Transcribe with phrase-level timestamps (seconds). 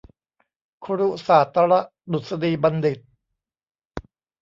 [0.83, 1.73] คุรุศาสตร
[2.11, 2.99] ดุษฎีบัณฑิต